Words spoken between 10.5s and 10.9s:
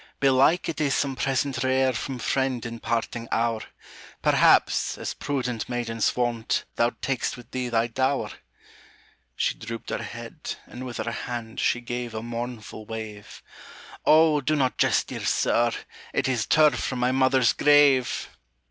and